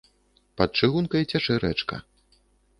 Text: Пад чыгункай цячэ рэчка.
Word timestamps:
Пад 0.61 0.69
чыгункай 0.79 1.23
цячэ 1.35 1.55
рэчка. 1.67 2.03